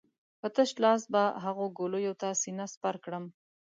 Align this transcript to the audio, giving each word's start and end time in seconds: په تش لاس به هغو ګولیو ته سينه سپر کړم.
په 0.39 0.47
تش 0.55 0.69
لاس 0.83 1.01
به 1.13 1.23
هغو 1.43 1.65
ګولیو 1.77 2.13
ته 2.21 2.27
سينه 2.41 2.65
سپر 2.73 2.95
کړم. 3.03 3.25